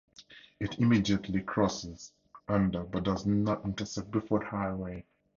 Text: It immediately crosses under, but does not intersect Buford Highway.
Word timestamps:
It 0.59 0.79
immediately 0.79 1.43
crosses 1.43 2.11
under, 2.47 2.81
but 2.81 3.03
does 3.03 3.27
not 3.27 3.63
intersect 3.63 4.09
Buford 4.09 4.45
Highway. 4.45 5.05